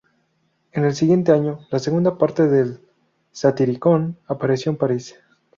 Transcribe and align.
En 0.71 0.83
el 0.83 0.95
siguiente 0.95 1.31
año, 1.31 1.59
la 1.69 1.77
segunda 1.77 2.17
parte 2.17 2.47
del 2.47 2.79
"Satyricon" 3.29 4.17
apareció 4.29 4.71
en 4.71 4.77
París. 4.79 5.15